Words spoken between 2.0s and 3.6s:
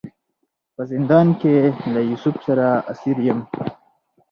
یوسف سره اسیر یم.